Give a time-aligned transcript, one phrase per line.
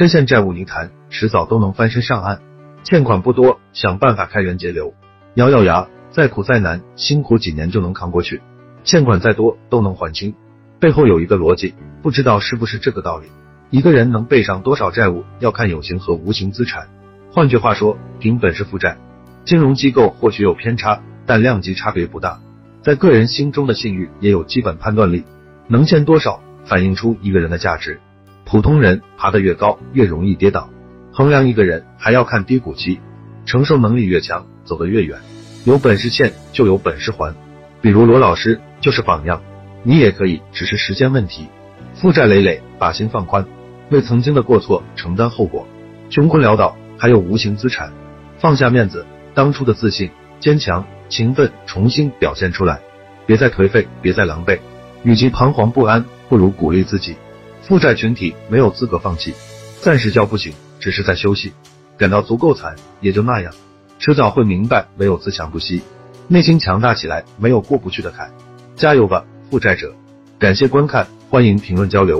[0.00, 2.40] 深陷债务泥潭，迟早都能翻身上岸。
[2.84, 4.94] 欠款不多，想办法开源节流，
[5.34, 8.40] 咬咬牙，再苦再难，辛苦几年就能扛过去。
[8.82, 10.34] 欠款再多都能还清，
[10.80, 13.26] 背后有一个逻辑，不知道是不是这个道理。
[13.68, 16.88] 一个人能背上多少债务，要看有形和无形资产。
[17.30, 18.96] 换句话说，凭本事负债。
[19.44, 22.40] 金融机构或许有偏差，但量级差别不大。
[22.80, 25.24] 在个人心中的信誉也有基本判断力，
[25.68, 28.00] 能欠多少，反映出一个人的价值。
[28.50, 30.68] 普通人爬得越高，越容易跌倒。
[31.12, 32.98] 衡量一个人还要看低谷期，
[33.46, 35.20] 承受能力越强，走得越远。
[35.64, 37.32] 有本事欠，就有本事还。
[37.80, 39.40] 比如罗老师就是榜样，
[39.84, 41.46] 你也可以，只是时间问题。
[41.94, 43.46] 负债累累，把心放宽，
[43.88, 45.64] 为曾经的过错承担后果。
[46.08, 47.92] 穷困潦倒，还有无形资产，
[48.40, 52.80] 放下面子，当初的自信、坚强、勤奋重新表现出来。
[53.26, 54.58] 别再颓废，别再狼狈，
[55.04, 57.14] 与其彷徨不安，不如鼓励自己。
[57.62, 59.34] 负债群体没有资格放弃，
[59.80, 61.52] 暂时叫不醒，只是在休息。
[61.98, 63.52] 感到足够惨，也就那样，
[63.98, 65.82] 迟早会明白，唯有自强不息，
[66.28, 68.32] 内心强大起来，没有过不去的坎。
[68.74, 69.92] 加油吧，负债者！
[70.38, 72.18] 感谢观看，欢迎评论交流。